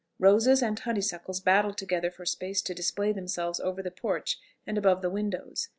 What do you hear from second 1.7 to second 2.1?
together